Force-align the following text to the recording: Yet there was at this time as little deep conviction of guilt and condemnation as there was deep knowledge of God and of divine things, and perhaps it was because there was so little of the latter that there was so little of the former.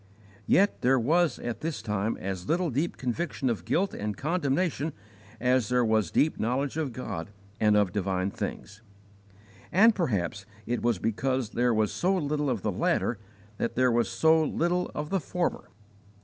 Yet 0.47 0.81
there 0.81 0.97
was 0.99 1.37
at 1.37 1.59
this 1.61 1.83
time 1.83 2.17
as 2.19 2.47
little 2.49 2.71
deep 2.71 2.97
conviction 2.97 3.51
of 3.51 3.65
guilt 3.65 3.93
and 3.93 4.17
condemnation 4.17 4.93
as 5.39 5.69
there 5.69 5.85
was 5.85 6.09
deep 6.09 6.39
knowledge 6.39 6.75
of 6.75 6.91
God 6.91 7.29
and 7.59 7.77
of 7.77 7.91
divine 7.91 8.31
things, 8.31 8.81
and 9.71 9.93
perhaps 9.93 10.47
it 10.65 10.81
was 10.81 10.97
because 10.97 11.51
there 11.51 11.71
was 11.71 11.91
so 11.93 12.15
little 12.17 12.49
of 12.49 12.63
the 12.63 12.71
latter 12.71 13.19
that 13.59 13.75
there 13.75 13.91
was 13.91 14.09
so 14.09 14.43
little 14.43 14.89
of 14.95 15.11
the 15.11 15.19
former. 15.19 15.69